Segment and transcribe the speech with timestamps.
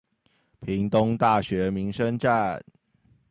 [0.61, 2.59] 屏東大學民生站